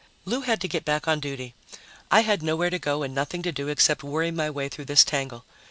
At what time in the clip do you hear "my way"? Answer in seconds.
4.31-4.67